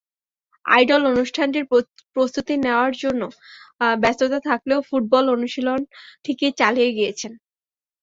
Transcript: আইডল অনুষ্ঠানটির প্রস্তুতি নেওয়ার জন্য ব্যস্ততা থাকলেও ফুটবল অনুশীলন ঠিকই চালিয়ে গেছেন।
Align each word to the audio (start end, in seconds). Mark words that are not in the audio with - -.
আইডল 0.65 1.01
অনুষ্ঠানটির 1.11 1.65
প্রস্তুতি 2.15 2.53
নেওয়ার 2.65 2.93
জন্য 3.01 3.21
ব্যস্ততা 3.97 4.39
থাকলেও 4.49 4.79
ফুটবল 4.89 5.25
অনুশীলন 5.35 5.79
ঠিকই 6.25 6.51
চালিয়ে 6.59 6.89
গেছেন। 6.99 7.31